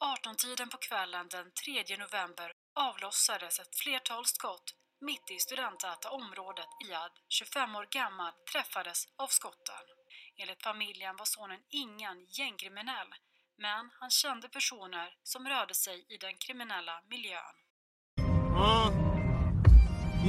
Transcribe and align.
18-tiden 0.00 0.68
på 0.70 0.76
kvällen 0.76 1.28
den 1.28 1.52
3 1.64 1.96
november 1.96 2.52
avlossades 2.74 3.60
ett 3.60 3.76
flertal 3.76 4.26
skott 4.26 4.74
mitt 5.00 5.30
i 5.30 5.38
studentäta 5.38 6.10
området 6.10 6.68
Iad, 6.88 7.12
25 7.28 7.76
år 7.76 7.86
gammal, 7.90 8.32
träffades 8.52 9.04
av 9.16 9.26
skotten. 9.26 9.84
Enligt 10.36 10.62
familjen 10.62 11.16
var 11.16 11.24
sonen 11.24 11.60
ingen 11.70 12.26
gängkriminell, 12.38 13.10
men 13.58 13.90
han 14.00 14.10
kände 14.10 14.48
personer 14.48 15.14
som 15.22 15.48
rörde 15.48 15.74
sig 15.74 16.06
i 16.08 16.16
den 16.16 16.36
kriminella 16.36 17.02
miljön. 17.10 17.56
Mm. 18.18 19.03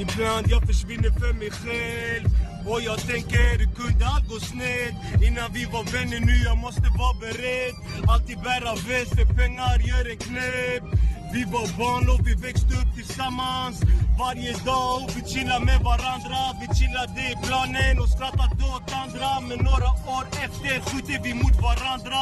Ibland 0.01 0.45
jag 0.49 0.61
försvinner 0.67 1.11
för 1.19 1.33
mig 1.33 1.51
själv. 1.51 2.29
Och 2.67 2.81
jag 2.81 2.99
tänker 2.99 3.57
det 3.61 3.69
kunde 3.79 4.05
allt 4.05 4.27
gå 4.29 4.39
snett? 4.39 4.95
Innan 5.27 5.53
vi 5.53 5.65
var 5.65 5.83
vänner 5.93 6.19
nu 6.19 6.35
jag 6.49 6.57
måste 6.57 6.87
vara 7.01 7.15
beredd. 7.19 7.75
Alltid 8.13 8.37
bära 8.47 8.71
väst 8.87 9.11
för 9.17 9.27
pengar 9.39 9.77
gör 9.89 10.05
en 10.11 10.17
knäpp 10.17 10.83
Vi 11.33 11.41
var 11.53 11.67
barn 11.79 12.05
och 12.13 12.27
vi 12.27 12.33
växte 12.47 12.73
upp 12.81 12.91
tillsammans. 12.95 13.77
Varje 14.19 14.53
dag 14.69 14.93
och 15.03 15.11
vi 15.15 15.21
chillar 15.31 15.59
med 15.69 15.79
varandra. 15.91 16.39
Vi 16.61 16.67
chillade 16.79 17.21
i 17.31 17.35
planen 17.45 17.95
och 18.01 18.09
skrattade 18.15 18.63
åt 18.75 18.87
andra. 19.03 19.29
Men 19.47 19.59
några 19.69 19.89
år 20.15 20.25
efter 20.45 20.73
skjuter 20.87 21.19
vi 21.25 21.33
mot 21.41 21.55
varandra. 21.69 22.21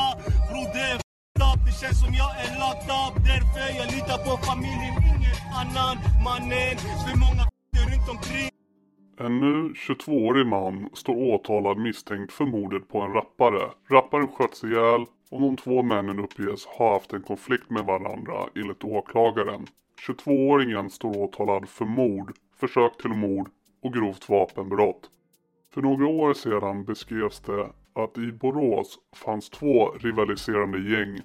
Broder. 0.49 0.93
Det 1.65 1.75
känns 1.81 1.99
som 2.03 2.13
jag 2.13 2.31
är 2.43 2.51
locked 2.61 2.91
up. 3.03 3.13
Därför 3.29 3.65
jag 3.79 3.87
litar 3.93 4.17
på 4.25 4.31
familjen, 4.45 4.93
ingen 5.11 5.37
annan. 5.59 5.95
Mannen, 6.23 6.77
för 7.05 7.15
många 7.17 7.52
runt 8.07 8.09
omkring 8.09 8.49
En 9.17 9.39
nu 9.39 9.73
22-årig 9.73 10.47
man 10.47 10.89
står 10.93 11.15
åtalad 11.15 11.77
misstänkt 11.77 12.33
för 12.33 12.45
mordet 12.45 12.87
på 12.87 13.01
en 13.01 13.13
rappare. 13.13 13.69
Rapparen 13.89 14.27
sköts 14.27 14.63
ihjäl 14.63 15.05
och 15.31 15.41
de 15.41 15.57
två 15.57 15.83
männen 15.83 16.19
uppges 16.19 16.65
ha 16.65 16.93
haft 16.93 17.13
en 17.13 17.21
konflikt 17.21 17.69
med 17.69 17.85
varandra 17.85 18.49
enligt 18.55 18.83
åklagaren. 18.83 19.65
22-åringen 20.07 20.89
står 20.89 21.17
åtalad 21.17 21.69
för 21.69 21.85
mord, 21.85 22.33
försök 22.59 22.97
till 22.97 23.09
mord 23.09 23.49
och 23.83 23.93
grovt 23.93 24.29
vapenbrott. 24.29 25.09
För 25.73 25.81
några 25.81 26.07
år 26.07 26.33
sedan 26.33 26.85
beskrevs 26.85 27.39
det 27.39 27.69
att 27.93 28.17
i 28.17 28.31
Borås 28.31 28.99
fanns 29.15 29.49
två 29.49 29.89
rivaliserande 29.89 30.79
gäng. 30.91 31.19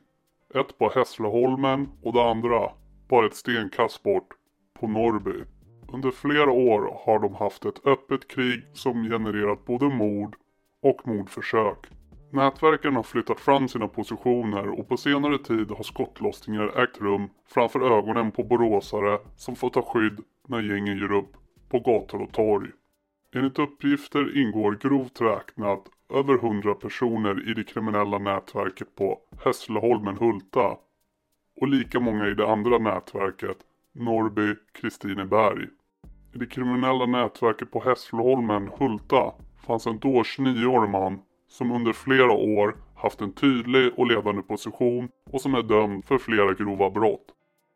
Ett 0.55 0.79
på 0.79 0.91
Hässleholmen 0.95 1.89
och 2.03 2.13
det 2.13 2.31
andra 2.31 2.71
bara 3.09 3.27
ett 3.27 3.37
stenkast 3.37 4.03
bort 4.03 4.29
på 4.81 4.89
Norrby. 4.89 5.45
Under 5.93 6.11
flera 6.11 6.51
år 6.51 7.01
har 7.05 7.19
de 7.19 7.35
haft 7.35 7.65
ett 7.65 7.87
öppet 7.87 8.29
krig 8.29 8.63
som 8.73 9.05
genererat 9.05 9.65
både 9.65 9.89
mord 9.89 10.37
och 10.83 11.07
mordförsök. 11.09 11.87
Nätverken 12.31 12.97
har 12.97 13.03
flyttat 13.03 13.41
fram 13.41 13.69
sina 13.69 13.89
positioner 13.89 14.69
och 14.69 14.89
på 14.89 14.97
senare 14.97 15.39
tid 15.39 15.71
har 15.71 15.83
skottlossningar 15.83 16.83
ägt 16.83 17.01
rum 17.01 17.29
framför 17.47 17.99
ögonen 17.99 18.31
på 18.31 18.45
boråsare 18.45 19.19
som 19.37 19.57
får 19.57 19.71
ta 19.71 19.83
skydd 19.83 20.21
när 20.49 20.63
gängen 20.63 20.99
gör 20.99 21.13
upp 21.13 21.33
på 21.69 21.79
gator 21.79 22.23
och 22.23 22.33
torg. 22.33 22.71
Enligt 23.35 23.59
uppgifter 23.59 24.39
ingår 24.39 24.79
grovt 24.83 25.21
räknat 25.21 25.85
över 26.15 26.35
100 26.35 26.75
personer 26.75 27.51
i 27.51 27.55
det 27.55 27.65
kriminella 27.65 28.19
nätverket 28.19 28.95
på 28.95 29.19
Hässleholmen-Hulta 29.45 30.77
och 31.61 31.69
lika 31.69 32.01
många 32.01 32.27
i 32.27 32.35
det 32.35 32.49
andra 32.49 32.79
nätverket 32.79 33.59
Norrby 33.93 34.55
Kristineberg. 34.73 35.67
I 36.35 36.39
det 36.39 36.47
kriminella 36.47 37.07
nätverket 37.07 37.71
på 37.71 37.81
Hässleholmen, 37.81 38.71
Hulta, 38.79 39.33
fanns 39.67 39.87
en 39.87 39.99
då 39.99 40.23
29-årig 40.23 40.91
man 40.91 41.21
som 41.49 41.73
under 41.73 41.93
flera 41.93 42.33
år 42.33 42.77
haft 42.97 43.21
en 43.21 43.33
tydlig 43.33 43.93
och 43.97 44.07
ledande 44.07 44.43
position 44.43 45.09
och 45.33 45.41
som 45.41 45.55
är 45.55 45.63
dömd 45.63 46.05
för 46.05 46.19
flera 46.19 46.55
grova 46.55 46.91
brott. 46.91 47.25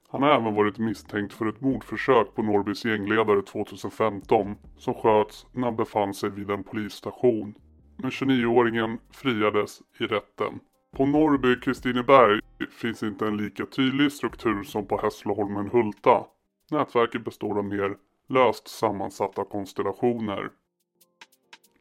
Han 0.09 0.23
har 0.23 0.31
även 0.31 0.55
varit 0.55 0.79
misstänkt 0.79 1.33
för 1.33 1.49
ett 1.49 1.61
mordförsök 1.61 2.35
på 2.35 2.43
Norrbys 2.43 2.85
gängledare 2.85 3.43
2015 3.43 4.57
som 4.77 4.95
sköts 4.95 5.47
när 5.53 5.65
han 5.65 5.77
befann 5.77 6.15
sig 6.15 6.31
vid 6.31 6.51
en 6.51 6.65
polisstation. 6.65 7.55
Men 7.97 8.11
29-åringen 8.11 8.99
friades 9.11 9.81
i 10.01 10.05
rätten. 10.05 10.61
På 10.97 11.07
Norrby 11.07 11.61
Kristineberg 11.61 12.41
finns 12.71 13.03
inte 13.03 13.27
en 13.27 13.37
lika 13.37 13.67
tydlig 13.67 14.13
struktur 14.13 14.63
som 14.63 14.87
på 14.87 14.99
Hässleholmen 14.99 15.69
Hulta. 15.69 16.25
Nätverket 16.71 17.25
består 17.25 17.59
av 17.59 17.65
mer 17.65 17.97
löst 18.29 18.69
sammansatta 18.69 19.45
konstellationer. 19.45 20.51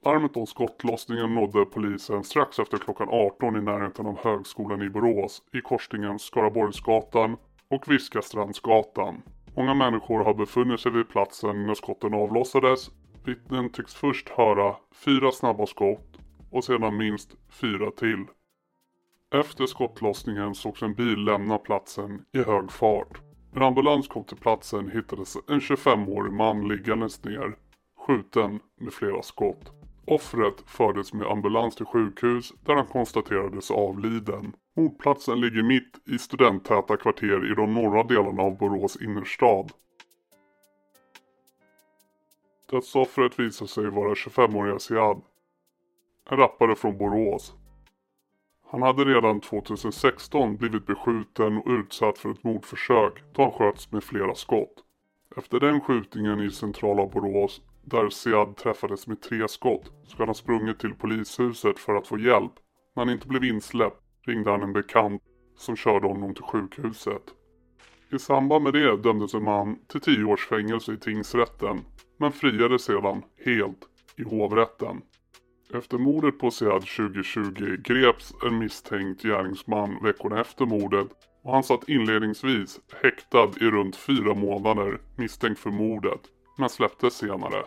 Larmet 0.05 0.37
om 0.37 0.47
skottlossningen 0.47 1.35
nådde 1.35 1.65
polisen 1.65 2.23
strax 2.23 2.59
efter 2.59 2.77
klockan 2.77 3.09
18 3.09 3.55
i 3.55 3.61
närheten 3.61 4.05
av 4.05 4.17
Högskolan 4.23 4.81
i 4.81 4.89
Borås 4.89 5.41
i 5.53 5.61
korsningen 5.61 6.19
Skaraborgsgatan 6.19 7.37
och 7.67 7.91
Viskastrandsgatan. 7.91 9.21
Många 9.55 9.73
människor 9.73 10.23
har 10.23 10.33
befunnit 10.33 10.79
sig 10.79 10.91
vid 10.91 11.09
platsen 11.09 11.67
när 11.67 11.73
skotten 11.73 12.13
avlossades. 12.13 12.89
Vittnen 13.25 13.69
tycks 13.69 13.93
först 13.93 14.29
höra 14.29 14.75
fyra 15.05 15.31
snabba 15.31 15.65
skott 15.65 16.17
och 16.51 16.63
sedan 16.63 16.97
minst 16.97 17.35
fyra 17.49 17.91
till. 17.91 18.25
Efter 19.33 19.65
skottlossningen 19.65 20.55
sågs 20.55 20.81
en 20.81 20.93
bil 20.93 21.23
lämna 21.23 21.57
platsen 21.57 22.25
i 22.31 22.37
hög 22.37 22.71
fart. 22.71 23.21
När 23.53 23.61
ambulans 23.61 24.07
kom 24.07 24.23
till 24.23 24.37
platsen 24.37 24.89
hittades 24.89 25.35
en 25.47 25.59
25-årig 25.59 26.33
man 26.33 26.67
liggandes 26.67 27.23
ner, 27.23 27.55
skjuten 28.07 28.59
med 28.79 28.93
flera 28.93 29.21
skott. 29.21 29.71
Offret 30.05 30.63
fördes 30.65 31.13
med 31.13 31.27
ambulans 31.27 31.75
till 31.75 31.85
sjukhus 31.85 32.53
där 32.65 32.75
han 32.75 32.85
konstaterades 32.87 33.71
avliden. 33.71 34.53
Mordplatsen 34.75 35.41
ligger 35.41 35.63
mitt 35.63 36.07
i 36.07 36.17
studenttäta 36.17 36.97
kvarter 36.97 37.51
i 37.51 37.55
de 37.55 37.73
norra 37.73 38.03
delarna 38.03 38.43
av 38.43 38.57
Borås 38.57 39.01
innerstad. 39.01 39.71
Dödsoffret 42.71 43.39
visar 43.39 43.65
sig 43.65 43.89
vara 43.89 44.13
25-åriga 44.13 44.79
Siad, 44.79 45.21
en 46.29 46.37
rappare 46.37 46.75
från 46.75 46.97
Borås. 46.97 47.53
Han 48.71 48.81
hade 48.81 49.05
redan 49.05 49.41
2016 49.41 50.57
blivit 50.57 50.85
beskjuten 50.85 51.57
och 51.57 51.67
utsatt 51.67 52.17
för 52.17 52.31
ett 52.31 52.43
mordförsök 52.43 53.23
då 53.33 53.41
han 53.41 53.51
sköts 53.51 53.91
med 53.91 54.03
flera 54.03 54.35
skott. 54.35 54.73
Efter 55.37 55.59
den 55.59 55.81
skjutningen 55.81 56.39
i 56.39 56.51
centrala 56.51 57.05
Borås 57.05 57.61
där 57.85 58.09
Sead 58.09 58.57
träffades 58.57 59.07
med 59.07 59.21
tre 59.21 59.47
skott 59.47 59.91
ska 60.07 60.17
han 60.17 60.29
ha 60.29 60.33
sprungit 60.33 60.79
till 60.79 60.93
polishuset 60.93 61.79
för 61.79 61.95
att 61.95 62.07
få 62.07 62.17
hjälp. 62.17 62.51
När 62.95 63.05
han 63.05 63.13
inte 63.13 63.27
blev 63.27 63.43
insläppt 63.43 64.01
ringde 64.27 64.51
han 64.51 64.63
en 64.63 64.73
bekant 64.73 65.21
som 65.57 65.75
körde 65.75 66.07
honom 66.07 66.33
till 66.33 66.43
sjukhuset. 66.43 67.23
I 68.11 68.19
samband 68.19 68.63
med 68.63 68.73
det 68.73 68.97
dömdes 68.97 69.33
en 69.33 69.43
man 69.43 69.79
till 69.87 70.01
10 70.01 70.23
års 70.23 70.47
fängelse 70.47 70.93
i 70.93 70.97
tingsrätten 70.97 71.79
men 72.19 72.31
friades 72.31 72.83
sedan 72.83 73.23
helt 73.45 73.79
i 74.17 74.23
hovrätten. 74.23 75.01
Efter 75.73 75.97
mordet 75.97 76.39
på 76.39 76.51
Sead 76.51 76.81
2020 76.81 77.77
greps 77.83 78.33
en 78.45 78.57
misstänkt 78.57 79.23
gärningsman 79.23 80.03
veckorna 80.03 80.41
efter 80.41 80.65
mordet 80.65 81.07
och 81.43 81.53
han 81.53 81.63
satt 81.63 81.89
inledningsvis 81.89 82.79
häktad 83.01 83.49
i 83.61 83.65
runt 83.65 83.95
fyra 83.95 84.33
månader 84.33 85.01
misstänkt 85.15 85.59
för 85.59 85.69
mordet 85.69 86.19
men 86.57 86.69
släpptes 86.69 87.13
senare. 87.13 87.63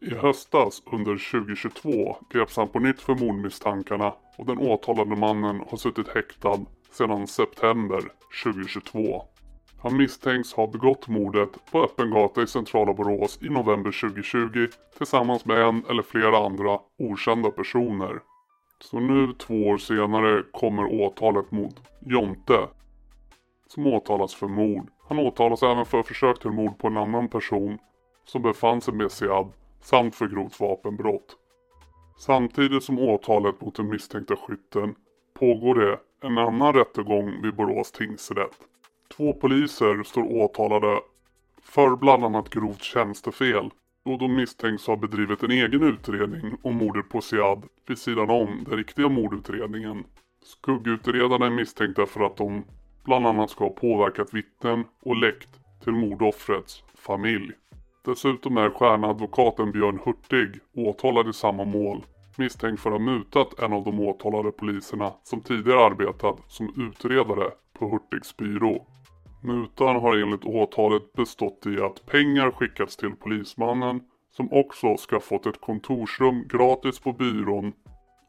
I 0.00 0.14
höstas 0.14 0.82
under 0.92 1.30
2022 1.32 2.16
greps 2.32 2.56
han 2.56 2.68
på 2.68 2.78
nytt 2.78 3.00
för 3.00 3.14
mordmisstankarna 3.14 4.14
och 4.38 4.46
den 4.46 4.58
åtalade 4.58 5.16
mannen 5.16 5.62
har 5.68 5.76
suttit 5.76 6.08
häktad 6.08 6.58
sedan 6.90 7.26
september 7.26 8.02
2022. 8.44 9.22
Han 9.82 9.96
misstänks 9.96 10.52
ha 10.52 10.66
begått 10.66 11.08
mordet 11.08 11.50
på 11.72 11.82
öppen 11.82 12.10
gata 12.10 12.42
i 12.42 12.46
centrala 12.46 12.92
Borås 12.92 13.38
i 13.42 13.48
november 13.48 14.00
2020 14.00 14.66
tillsammans 14.98 15.44
med 15.44 15.62
en 15.62 15.84
eller 15.90 16.02
flera 16.02 16.46
andra 16.46 16.78
okända 16.98 17.50
personer. 17.50 18.20
Så 18.80 19.00
nu 19.00 19.32
två 19.32 19.54
år 19.54 19.78
senare 19.78 20.42
kommer 20.52 21.00
åtalet 21.00 21.50
mot 21.50 21.74
Jonte 22.00 22.68
som 23.66 23.86
åtalas 23.86 24.34
för 24.34 24.48
mord. 24.48 24.90
Han 25.08 25.18
åtalas 25.18 25.62
även 25.62 25.86
för 25.86 26.02
försök 26.02 26.40
till 26.40 26.50
mord 26.50 26.78
på 26.78 26.86
en 26.86 26.96
annan 26.96 27.28
person 27.28 27.78
som 28.24 28.42
befann 28.42 28.80
sig 28.80 28.94
med 28.94 29.12
Siad 29.12 29.52
samt 29.80 30.14
för 30.14 30.26
grovt 30.26 30.60
vapenbrott. 30.60 31.36
Samtidigt 32.18 32.82
som 32.82 32.98
åtalet 32.98 33.60
mot 33.60 33.74
den 33.74 33.88
misstänkta 33.88 34.36
skytten 34.36 34.94
pågår 35.34 35.74
det 35.74 35.98
en 36.22 36.38
annan 36.38 36.72
rättegång 36.72 37.42
vid 37.42 37.54
Borås 37.54 37.92
tingsrätt. 37.92 38.58
Två 39.16 39.32
poliser 39.32 40.02
står 40.02 40.22
åtalade 40.22 41.00
för 41.62 41.96
bland 41.96 42.24
annat 42.24 42.50
grovt 42.50 42.82
tjänstefel 42.82 43.70
då 44.04 44.16
de 44.16 44.36
misstänks 44.36 44.86
ha 44.86 44.96
bedrivit 44.96 45.42
en 45.42 45.50
egen 45.50 45.82
utredning 45.82 46.56
om 46.62 46.76
mordet 46.76 47.08
på 47.08 47.20
Siad 47.20 47.62
vid 47.88 47.98
sidan 47.98 48.30
om 48.30 48.64
den 48.68 48.76
riktiga 48.76 49.08
mordutredningen. 49.08 50.04
Skuggutredarna 50.42 51.46
är 51.46 51.50
misstänkta 51.50 52.06
för 52.06 52.20
att 52.20 52.36
de 52.36 52.64
bland 53.04 53.26
annat 53.26 53.50
ska 53.50 53.64
ha 53.64 53.70
påverkat 53.70 54.34
vittnen 54.34 54.84
och 55.02 55.16
läckt 55.16 55.50
till 55.84 55.92
mordoffrets 55.92 56.84
familj. 56.94 57.52
Dessutom 58.04 58.56
är 58.56 58.70
stjärnadvokaten 58.70 59.72
Björn 59.72 60.00
Hurtig 60.04 60.60
åtalad 60.74 61.28
i 61.28 61.32
samma 61.32 61.64
mål 61.64 62.04
misstänkt 62.38 62.82
för 62.82 62.90
att 62.90 63.00
ha 63.00 63.04
mutat 63.04 63.58
en 63.58 63.72
av 63.72 63.84
de 63.84 64.00
åtalade 64.00 64.52
poliserna 64.52 65.12
som 65.22 65.40
tidigare 65.40 65.84
arbetat 65.84 66.36
som 66.48 66.88
utredare 66.88 67.50
på 67.78 67.88
Hurtigs 67.88 68.36
byrå. 68.36 68.86
Mutan 69.46 69.96
har 69.96 70.16
enligt 70.16 70.44
åtalet 70.44 71.12
bestått 71.12 71.66
i 71.66 71.80
att 71.80 72.06
pengar 72.06 72.50
skickats 72.50 72.96
till 72.96 73.16
polismannen 73.16 74.00
som 74.30 74.52
också 74.52 74.96
ska 74.96 75.16
ha 75.16 75.20
fått 75.20 75.46
ett 75.46 75.60
kontorsrum 75.60 76.48
gratis 76.48 76.98
på 76.98 77.12
byrån 77.12 77.72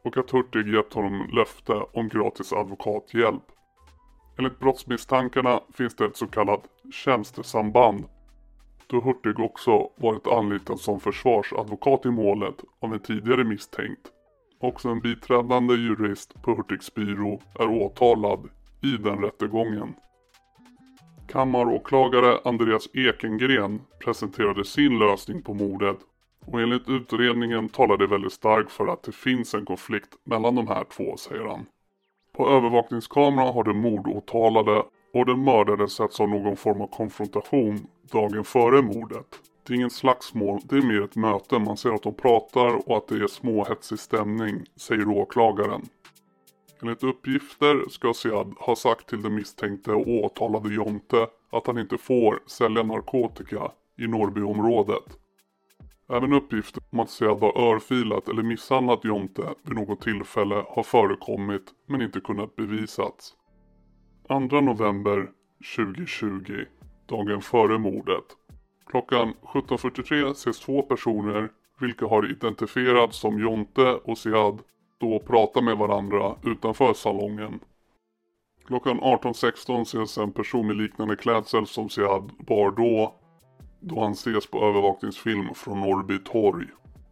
och 0.03 0.17
att 0.17 0.31
Hurtig 0.31 0.73
gett 0.73 0.93
honom 0.93 1.29
löfte 1.33 1.73
om 1.73 2.09
gratis 2.09 2.53
advokathjälp. 2.53 3.43
Enligt 4.37 4.59
brottsmisstankarna 4.59 5.59
finns 5.73 5.95
det 5.95 6.05
ett 6.05 6.17
så 6.17 6.27
kallat 6.27 6.63
tjänstesamband 6.91 8.05
då 8.87 9.01
Hurtig 9.01 9.39
också 9.39 9.89
varit 9.95 10.27
anlitad 10.27 10.79
som 10.79 10.99
försvarsadvokat 10.99 12.05
i 12.05 12.09
målet 12.09 12.63
av 12.79 12.93
en 12.93 12.99
tidigare 12.99 13.43
misstänkt. 13.43 14.11
Också 14.59 14.89
en 14.89 14.99
biträdande 14.99 15.73
jurist 15.73 16.41
på 16.41 16.55
Hurtigs 16.55 16.93
byrå 16.93 17.41
är 17.59 17.67
åtalad 17.67 18.49
i 18.83 18.91
den 18.97 19.21
rättegången. 19.21 19.93
Kammaråklagare 21.27 22.39
Andreas 22.43 22.89
Ekengren 22.93 23.81
presenterade 23.99 24.65
sin 24.65 24.99
lösning 24.99 25.41
på 25.41 25.53
mordet 25.53 25.97
och 26.45 26.61
enligt 26.61 26.89
utredningen 26.89 27.69
talar 27.69 27.97
det 27.97 28.07
väldigt 28.07 28.33
starkt 28.33 28.71
för 28.71 28.87
att 28.87 29.03
det 29.03 29.11
finns 29.11 29.53
en 29.53 29.65
konflikt 29.65 30.09
mellan 30.23 30.55
de 30.55 30.67
här 30.67 30.83
två, 30.83 31.17
säger 31.17 31.45
han. 31.45 31.65
På 32.37 32.49
övervakningskameran 32.49 33.53
har 33.53 33.63
den 33.63 33.81
mordåtalade 33.81 34.83
och 35.13 35.25
den 35.25 35.43
mördade 35.43 35.89
setts 35.89 36.19
av 36.19 36.29
någon 36.29 36.57
form 36.57 36.81
av 36.81 36.87
konfrontation 36.87 37.87
dagen 38.11 38.43
före 38.43 38.81
mordet. 38.81 39.27
Det 39.67 39.73
är 39.73 39.77
inget 39.77 39.93
slagsmål, 39.93 40.59
det 40.63 40.77
är 40.77 40.81
mer 40.81 41.01
ett 41.01 41.15
möte. 41.15 41.59
Man 41.59 41.77
ser 41.77 41.89
att 41.89 42.03
de 42.03 42.13
pratar 42.13 42.89
och 42.89 42.97
att 42.97 43.07
det 43.07 43.15
är 43.15 43.27
småhetsig 43.27 43.99
stämning, 43.99 44.65
säger 44.75 45.09
åklagaren. 45.09 45.81
Enligt 46.81 47.03
uppgifter 47.03 47.89
ska 47.89 48.13
Sead 48.13 48.53
ha 48.59 48.75
sagt 48.75 49.09
till 49.09 49.21
den 49.21 49.35
misstänkte 49.35 49.91
och 49.91 50.07
åtalade 50.07 50.73
Jonte 50.73 51.27
att 51.49 51.67
han 51.67 51.77
inte 51.77 51.97
får 51.97 52.39
sälja 52.45 52.83
narkotika 52.83 53.71
i 53.97 54.07
Norrbyområdet. 54.07 55.17
Även 56.09 56.33
uppgifter 56.33 56.83
om 56.89 56.99
att 56.99 57.09
Sead 57.09 57.39
har 57.39 57.57
örfilat 57.61 58.29
eller 58.29 58.43
misshandlat 58.43 59.05
Jonte 59.05 59.55
vid 59.63 59.75
något 59.75 60.01
tillfälle 60.01 60.65
har 60.67 60.83
förekommit 60.83 61.63
men 61.85 62.01
inte 62.01 62.19
kunnat 62.19 62.55
bevisats. 62.55 63.33
2 64.27 64.39
november 64.39 65.31
2020, 65.75 66.65
dagen 67.05 67.41
före 67.41 67.77
mordet. 67.77 68.25
Klockan 68.85 69.33
17.43 69.41 70.31
ses 70.31 70.59
två 70.59 70.81
personer, 70.81 71.49
vilka 71.79 72.05
har 72.05 72.31
identifierats 72.31 73.17
som 73.17 73.39
Jonte 73.39 73.93
och 73.93 74.17
Sead, 74.17 74.61
då 74.97 75.19
prata 75.19 75.61
med 75.61 75.77
varandra 75.77 76.35
utanför 76.43 76.93
salongen. 76.93 77.59
Klockan 78.67 78.99
18.16 78.99 79.81
ses 79.81 80.17
en 80.17 80.31
person 80.31 80.67
med 80.67 80.75
liknande 80.75 81.15
klädsel 81.15 81.67
som 81.67 81.89
Sead 81.89 82.31
bar 82.37 82.71
då, 82.71 83.13
då 83.79 83.99
han 84.01 84.11
ses 84.11 84.47
på 84.47 84.65
övervakningsfilm 84.65 85.53
från 85.53 85.81
Norrby 85.81 86.19
torg. 86.19 86.65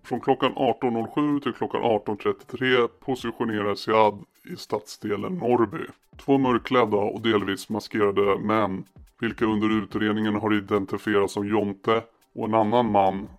Från 0.04 0.22
klockan 0.22 0.54
18.07 0.54 1.40
till 1.40 1.54
klockan 1.54 1.82
18.33 1.82 2.88
positionerar 2.88 3.76
Sead 3.76 4.24
i 4.54 4.56
stadsdelen 4.56 5.38
Norrby. 5.38 5.86
Två 6.18 6.38
mörkklädda 6.38 6.98
och 6.98 7.22
delvis 7.22 7.70
maskerade 7.70 8.40
män, 8.40 8.86
vilka 9.20 9.46
under 9.46 9.84
utredningen 9.84 10.36
har 10.36 10.54
identifierats 10.54 11.34
som 11.34 11.48
Jonte 11.48 12.04
och 12.36 12.48
en 12.48 12.54
annan 12.54 12.92
man, 12.92 13.30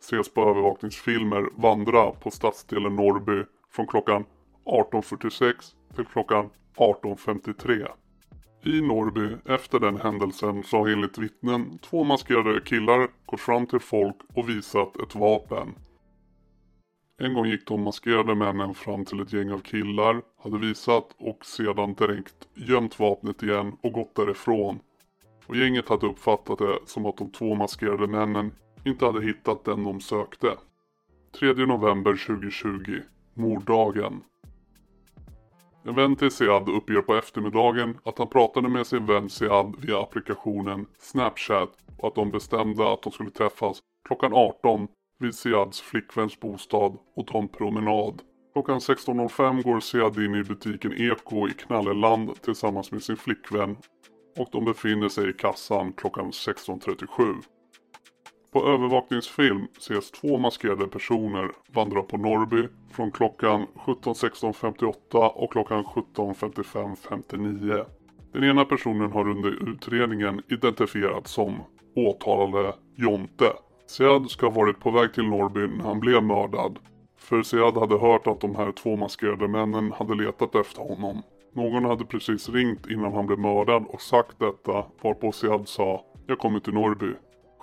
ses 0.00 0.34
på 0.34 0.40
övervakningsfilmer 0.40 1.48
vandra 1.56 2.10
på 2.10 2.30
stadsdelen 2.30 2.96
Norrby 2.96 3.44
från 3.78 3.86
klockan 3.86 4.24
18.46 4.64 5.54
till 5.94 6.04
klockan 6.04 6.50
18.53. 6.76 7.88
I 8.64 8.80
Norrby 8.80 9.36
efter 9.44 9.80
den 9.80 9.96
händelsen 9.96 10.62
så 10.62 10.78
har 10.78 10.88
enligt 10.88 11.18
vittnen 11.18 11.78
två 11.78 12.04
maskerade 12.04 12.60
killar 12.60 13.08
gått 13.26 13.40
fram 13.40 13.66
till 13.66 13.78
folk 13.80 14.16
och 14.34 14.48
visat 14.48 14.96
ett 14.96 15.14
vapen. 15.14 15.74
En 17.18 17.34
gång 17.34 17.46
gick 17.46 17.66
de 17.66 17.82
maskerade 17.82 18.34
männen 18.34 18.74
fram 18.74 19.04
till 19.04 19.20
ett 19.20 19.32
gäng 19.32 19.50
av 19.52 19.58
killar, 19.58 20.22
hade 20.42 20.58
visat 20.58 21.16
och 21.18 21.44
sedan 21.44 21.94
direkt 21.94 22.48
gömt 22.54 22.98
vapnet 23.00 23.42
igen 23.42 23.76
och 23.82 23.92
gått 23.92 24.14
därifrån. 24.14 24.80
Och 25.46 25.56
gänget 25.56 25.88
hade 25.88 26.06
uppfattat 26.06 26.58
det 26.58 26.78
som 26.86 27.06
att 27.06 27.16
de 27.16 27.30
två 27.30 27.54
maskerade 27.54 28.06
männen 28.06 28.52
inte 28.84 29.04
hade 29.04 29.26
hittat 29.26 29.64
den 29.64 29.84
de 29.84 30.00
sökte. 30.00 30.56
3 31.38 31.52
november 31.52 32.26
2020, 32.26 33.00
morddagen. 33.38 34.22
En 35.84 35.94
vän 35.94 36.16
till 36.16 36.30
Sead 36.30 36.68
uppger 36.68 37.00
på 37.00 37.14
eftermiddagen 37.14 37.98
att 38.04 38.18
han 38.18 38.28
pratade 38.28 38.68
med 38.68 38.86
sin 38.86 39.06
vän 39.06 39.28
Sead 39.28 39.74
via 39.78 40.00
applikationen 40.00 40.86
Snapchat 40.98 41.70
och 41.98 42.08
att 42.08 42.14
de 42.14 42.30
bestämde 42.30 42.92
att 42.92 43.02
de 43.02 43.12
skulle 43.12 43.30
träffas 43.30 43.80
klockan 44.08 44.32
18 44.34 44.88
vid 45.18 45.34
Seads 45.34 45.80
flickväns 45.80 46.40
bostad 46.40 46.98
och 47.16 47.26
ta 47.26 47.38
en 47.38 47.48
promenad. 47.48 48.22
Klockan 48.52 48.78
16.05 48.78 49.62
går 49.62 49.80
Sead 49.80 50.18
in 50.18 50.34
i 50.34 50.44
butiken 50.44 50.92
Eko 50.92 51.48
i 51.48 51.52
Knalleland 51.52 52.42
tillsammans 52.42 52.92
med 52.92 53.02
sin 53.02 53.16
flickvän 53.16 53.76
och 54.38 54.48
de 54.52 54.64
befinner 54.64 55.08
sig 55.08 55.30
i 55.30 55.32
kassan 55.32 55.92
klockan 55.92 56.30
16.37. 56.30 57.42
På 58.52 58.66
övervakningsfilm 58.66 59.66
ses 59.76 60.10
två 60.10 60.38
maskerade 60.38 60.86
personer 60.86 61.50
vandra 61.72 62.02
på 62.02 62.16
Norrby 62.16 62.68
från 62.92 63.10
klockan 63.10 63.66
17.16.58 63.74 65.28
och 65.28 65.52
klockan 65.52 65.84
17.55.59. 65.84 67.84
Den 68.32 68.44
ena 68.44 68.64
personen 68.64 69.12
har 69.12 69.28
under 69.28 69.70
utredningen 69.70 70.42
identifierats 70.48 71.32
som 71.32 71.56
åtalade 71.96 72.74
Jonte. 72.96 73.52
Sead 73.86 74.30
ska 74.30 74.46
ha 74.46 74.52
varit 74.52 74.80
på 74.80 74.90
väg 74.90 75.14
till 75.14 75.28
Norrby 75.28 75.76
när 75.76 75.84
han 75.84 76.00
blev 76.00 76.22
mördad. 76.22 76.78
För 77.18 77.42
Sead 77.42 77.76
hade 77.76 77.98
hört 77.98 78.26
att 78.26 78.40
de 78.40 78.56
här 78.56 78.72
två 78.72 78.96
maskerade 78.96 79.48
männen 79.48 79.92
hade 79.92 80.14
letat 80.14 80.54
efter 80.54 80.82
honom. 80.82 81.22
Någon 81.52 81.84
hade 81.84 82.04
precis 82.04 82.48
ringt 82.48 82.90
innan 82.90 83.12
han 83.12 83.26
blev 83.26 83.38
mördad 83.38 83.84
och 83.88 84.00
sagt 84.00 84.38
detta 84.38 84.84
varpå 85.02 85.32
Sead 85.32 85.68
sa 85.68 86.04
“Jag 86.26 86.38
kommer 86.38 86.60
till 86.60 86.74
Norrby”. 86.74 87.14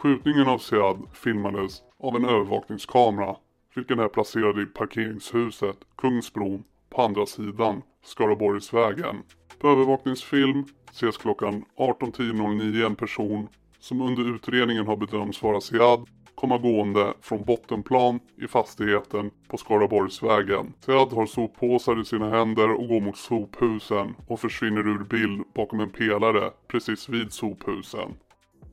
Skjutningen 0.05 0.47
av 0.47 0.57
Sead 0.57 0.97
filmades 1.13 1.83
av 1.99 2.15
en 2.15 2.25
övervakningskamera 2.25 3.35
vilken 3.75 3.99
är 3.99 4.07
placerad 4.07 4.59
i 4.59 4.65
parkeringshuset 4.65 5.77
Kungsbron 5.97 6.63
på 6.89 7.01
andra 7.01 7.25
sidan 7.25 7.81
Skaraborgsvägen. 8.03 9.15
På 9.59 9.67
övervakningsfilm 9.69 10.65
ses 10.91 11.17
klockan 11.17 11.65
18.10.09 11.77 12.85
en 12.85 12.95
person 12.95 13.47
som 13.79 14.01
under 14.01 14.35
utredningen 14.35 14.87
har 14.87 14.97
bedömts 14.97 15.43
vara 15.43 15.61
Sead 15.61 16.05
komma 16.35 16.57
gående 16.57 17.13
från 17.21 17.43
bottenplan 17.43 18.19
i 18.37 18.47
fastigheten 18.47 19.31
på 19.47 19.57
Skaraborgsvägen. 19.57 20.73
Sead 20.79 21.13
har 21.13 21.25
soppåsar 21.25 22.01
i 22.01 22.05
sina 22.05 22.29
händer 22.29 22.71
och 22.71 22.87
går 22.87 23.01
mot 23.01 23.17
sophusen 23.17 24.15
och 24.27 24.39
försvinner 24.39 24.87
ur 24.87 25.03
bild 25.03 25.43
bakom 25.53 25.79
en 25.79 25.89
pelare 25.89 26.51
precis 26.67 27.09
vid 27.09 27.33
sophusen. 27.33 28.13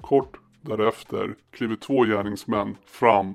Kort 0.00 0.41
Därefter 0.62 1.34
kliver 1.50 1.76
två 1.76 2.04
gärningsmän 2.04 2.76
fram 2.86 3.34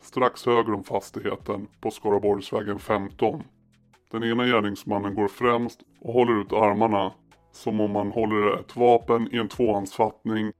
strax 0.00 0.46
höger 0.46 0.74
om 0.74 0.84
fastigheten 0.84 1.68
på 1.80 1.90
Skaraborgsvägen 1.90 2.78
15. 2.78 3.42
Den 4.10 4.24
ena 4.24 4.46
gärningsmannen 4.46 5.14
går 5.14 5.28
främst 5.28 5.80
och 6.00 6.12
håller 6.12 6.40
ut 6.40 6.52
armarna 6.52 7.12
som 7.52 7.80
om 7.80 7.90
man 7.90 8.10
håller 8.10 8.60
ett 8.60 8.76
vapen 8.76 9.34
i 9.34 9.36
en 9.36 9.48
tvåhandsfattning 9.48 10.52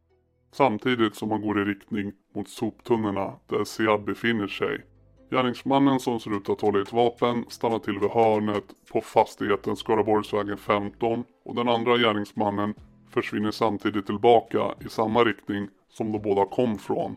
samtidigt 0.53 1.15
som 1.15 1.29
man 1.29 1.43
går 1.43 1.63
i 1.63 1.65
riktning 1.65 2.13
mot 2.35 2.49
soptunnorna 2.49 3.33
där 3.47 3.65
Sead 3.65 4.05
befinner 4.05 4.47
sig. 4.47 4.85
Gärningsmannen 5.31 6.01
som 6.01 6.21
ser 6.21 6.37
ut 6.37 6.49
att 6.49 6.61
hålla 6.61 6.79
i 6.79 6.83
ett 6.83 6.93
vapen 6.93 7.45
stannar 7.49 7.79
till 7.79 7.99
vid 7.99 8.11
hörnet 8.11 8.65
på 8.93 9.01
fastigheten 9.01 9.77
Skaraborgsvägen 9.77 10.59
15 10.59 11.25
och 11.45 11.55
den 11.55 11.69
andra 11.69 11.97
gärningsmannen 11.97 12.75
försvinner 13.11 13.51
samtidigt 13.51 14.07
tillbaka 14.07 14.75
i 14.87 14.89
samma 14.89 15.25
riktning 15.25 15.69
som 15.95 16.13
de 16.13 16.19
båda 16.19 16.45
kom 16.45 16.79
från. 16.79 17.17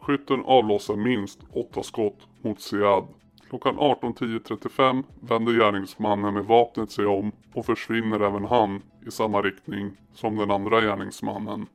Skytten 0.00 0.44
avlossar 0.44 0.96
minst 0.96 1.40
åtta 1.52 1.82
skott 1.82 2.28
mot 2.42 2.60
Sead. 2.60 3.04
Klockan 3.48 3.78
18.10.35 3.78 5.04
vänder 5.20 5.52
gärningsmannen 5.52 6.34
med 6.34 6.44
vapnet 6.44 6.90
sig 6.90 7.06
om 7.06 7.32
och 7.54 7.66
försvinner 7.66 8.20
även 8.20 8.44
han 8.44 8.82
i 9.06 9.10
samma 9.10 9.42
riktning 9.42 9.90
som 10.14 10.36
den 10.36 10.50
andra 10.50 10.80
gärningsmannen. 10.80 11.66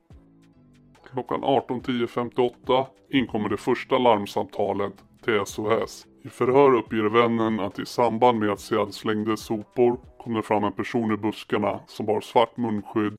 Klockan 1.12 1.44
18.10.58 1.44 2.86
inkommer 3.10 3.50
det 3.50 3.58
första 3.58 3.98
larmsamtalet 3.98 4.94
till 5.24 5.46
SOS. 5.46 6.08
I 6.24 6.30
förhör 6.30 6.76
uppger 6.76 7.04
vännen 7.04 7.60
att 7.60 7.80
i 7.80 7.86
samband 7.86 8.40
med 8.40 8.50
att 8.50 8.60
Sead 8.60 8.94
slängde 8.94 9.38
sopor 9.38 10.00
kom 10.24 10.34
det 10.34 10.44
fram 10.44 10.64
en 10.64 10.74
person 10.74 11.12
i 11.14 11.18
buskarna 11.18 11.80
som 11.88 12.06
bar 12.06 12.22
svart 12.22 12.58
munskydd 12.58 13.16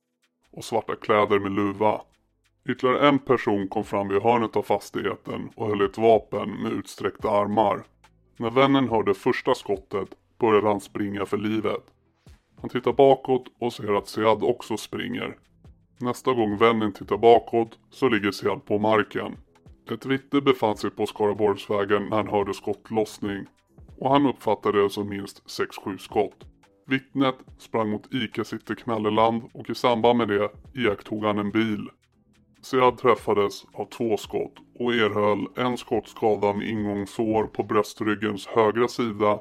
och 0.52 0.64
svarta 0.64 0.96
kläder 0.96 1.38
med 1.38 1.52
luva. 1.52 2.00
Ytterligare 2.68 3.08
en 3.08 3.18
person 3.18 3.68
kom 3.68 3.84
fram 3.84 4.08
vid 4.08 4.22
hörnet 4.22 4.56
av 4.56 4.62
fastigheten 4.62 5.50
och 5.56 5.66
höll 5.66 5.80
ett 5.80 5.98
vapen 5.98 6.62
med 6.62 6.72
utsträckta 6.72 7.30
armar. 7.30 7.82
När 8.36 8.50
vännen 8.50 8.88
hörde 8.88 9.14
första 9.14 9.54
skottet 9.54 10.08
började 10.38 10.68
han 10.68 10.80
springa 10.80 11.26
för 11.26 11.36
livet. 11.36 11.84
Han 12.60 12.70
tittar 12.70 12.92
bakåt 12.92 13.44
och 13.58 13.72
ser 13.72 13.98
att 13.98 14.08
Sead 14.08 14.42
också 14.42 14.76
springer. 14.76 15.36
Nästa 16.00 16.32
gång 16.32 16.56
vännen 16.56 16.92
tittar 16.92 17.16
bakåt 17.16 17.78
så 17.90 18.08
ligger 18.08 18.30
Sead 18.30 18.64
på 18.64 18.78
marken. 18.78 19.36
Ett 19.90 20.06
vittne 20.06 20.40
befann 20.40 20.76
sig 20.76 20.90
på 20.90 21.06
Skaraborgsvägen 21.06 22.02
när 22.02 22.16
han 22.16 22.28
hörde 22.28 22.54
skottlossning 22.54 23.46
och 23.98 24.10
han 24.10 24.26
uppfattade 24.26 24.82
det 24.82 24.90
som 24.90 25.08
minst 25.08 25.42
6-7 25.60 25.98
skott. 25.98 26.46
Vittnet 26.86 27.36
sprang 27.58 27.90
mot 27.90 28.14
ICA 28.14 28.44
City 28.44 28.74
Knalleland 28.74 29.42
och 29.52 29.70
i 29.70 29.74
samband 29.74 30.18
med 30.18 30.28
det 30.28 30.50
iakttog 30.74 31.24
han 31.24 31.38
en 31.38 31.50
bil. 31.50 31.88
Sead 32.70 32.98
träffades 32.98 33.66
av 33.72 33.84
två 33.84 34.16
skott 34.16 34.52
och 34.78 34.94
erhöll 34.94 35.46
en 35.56 35.76
skottskada 35.76 36.52
med 36.52 36.68
ingångssår 36.68 37.44
på 37.44 37.62
bröstryggens 37.62 38.46
högra 38.46 38.88
sida 38.88 39.40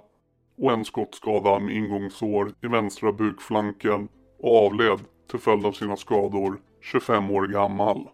och 0.58 0.72
en 0.72 0.86
skottskada 0.86 1.60
med 1.60 1.76
ingångssår 1.76 2.52
i 2.64 2.68
vänstra 2.68 3.12
bukflanken 3.12 4.08
och 4.40 4.66
avled 4.66 5.00
till 5.32 5.40
följd 5.40 5.66
av 5.66 5.72
sina 5.72 5.98
skador 5.98 6.62
25 6.82 7.32
år 7.32 7.48
gammal. 7.48 8.08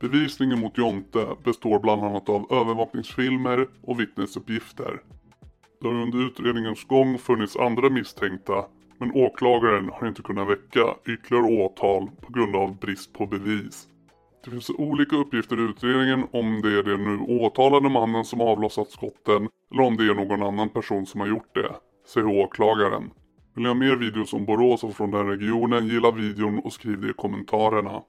Bevisningen 0.00 0.60
mot 0.60 0.78
Jonte 0.78 1.26
består 1.44 1.78
bland 1.78 2.02
annat 2.02 2.28
av 2.28 2.52
övervakningsfilmer 2.52 3.68
och 3.82 4.00
vittnesuppgifter. 4.00 5.00
Det 5.80 5.88
har 5.88 5.94
under 5.94 6.26
utredningens 6.26 6.84
gång 6.84 7.18
funnits 7.18 7.56
andra 7.56 7.90
misstänkta 7.90 8.64
men 8.98 9.12
åklagaren 9.14 9.90
har 9.92 10.08
inte 10.08 10.22
kunnat 10.22 10.48
väcka 10.48 10.94
ytterligare 11.06 11.64
åtal 11.64 12.10
på 12.20 12.32
grund 12.32 12.56
av 12.56 12.78
brist 12.78 13.12
på 13.12 13.26
bevis. 13.26 13.88
Det 14.44 14.50
finns 14.50 14.70
olika 14.70 15.16
uppgifter 15.16 15.60
i 15.60 15.62
utredningen 15.62 16.26
om 16.32 16.62
det 16.62 16.78
är 16.78 16.82
den 16.82 17.04
nu 17.04 17.34
åtalade 17.34 17.88
mannen 17.88 18.24
som 18.24 18.40
avlossat 18.40 18.90
skotten 18.90 19.48
eller 19.72 19.82
om 19.82 19.96
det 19.96 20.04
är 20.04 20.14
någon 20.14 20.42
annan 20.42 20.68
person 20.68 21.06
som 21.06 21.20
har 21.20 21.28
gjort 21.28 21.54
det, 21.54 21.74
säger 22.06 22.26
åklagaren. 22.26 23.10
Vill 23.54 23.62
ni 23.62 23.68
ha 23.68 23.74
mer 23.74 23.96
videos 23.96 24.32
om 24.32 24.44
Borås 24.44 24.84
och 24.84 24.96
från 24.96 25.10
den 25.10 25.28
regionen, 25.28 25.86
gilla 25.86 26.10
videon 26.10 26.58
och 26.58 26.72
skriv 26.72 27.00
det 27.00 27.10
i 27.10 27.12
kommentarerna. 27.12 28.02